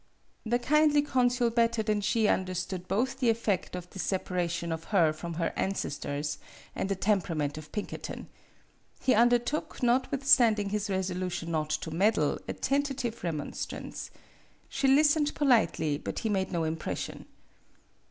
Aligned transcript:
The 0.47 0.57
kindly 0.57 1.03
consul 1.03 1.51
better 1.51 1.83
than 1.83 2.01
she 2.01 2.27
under 2.27 2.55
stood 2.55 2.87
both 2.87 3.19
the 3.19 3.29
effect 3.29 3.75
of 3.75 3.87
this 3.91 4.01
separation 4.01 4.71
of 4.71 4.85
her 4.85 5.13
from 5.13 5.35
her 5.35 5.53
''ancestors," 5.55 6.39
and 6.75 6.89
the 6.89 6.95
tempera 6.95 7.35
ment 7.35 7.55
of 7.55 7.71
Pinkerton. 7.71 8.27
He 8.99 9.13
undertook, 9.13 9.83
not 9.83 10.09
withstanding 10.09 10.69
his 10.69 10.89
resolution 10.89 11.51
not 11.51 11.69
to 11.69 11.91
meddle, 11.91 12.39
a 12.47 12.53
tentative 12.53 13.23
remonstrance. 13.23 14.09
She 14.69 14.87
listened 14.87 15.35
po 15.35 15.45
litely, 15.45 16.03
but 16.03 16.17
he 16.17 16.29
made 16.29 16.51
no 16.51 16.63
impression. 16.63 17.27